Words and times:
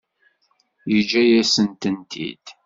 Yeǧǧa-yasen-tent-id? 0.91 2.45